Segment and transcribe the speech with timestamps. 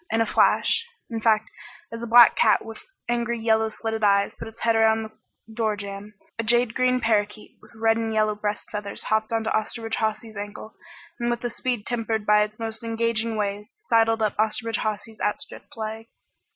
[0.09, 1.51] In a flash in fact,
[1.91, 5.11] as a black cat with angry yellow slitted eyes put its head around the
[5.53, 9.97] door jamb a jade green parakeet with red and yellow breast feathers hopped onto Osterbridge
[9.97, 10.73] Hawsey's ankle,
[11.19, 15.77] and with a speed tempered by its most engaging ways, sidled up Osterbridge Hawsey's outstretched
[15.77, 16.07] leg.